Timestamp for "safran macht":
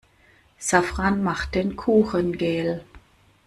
0.57-1.53